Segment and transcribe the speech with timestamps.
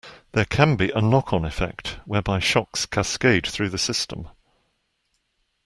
[0.31, 4.27] There can be a knock-on effect, whereby shocks cascade through the system.